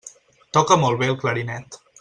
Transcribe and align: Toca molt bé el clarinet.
Toca 0.57 0.79
molt 0.85 1.01
bé 1.03 1.11
el 1.13 1.21
clarinet. 1.25 1.83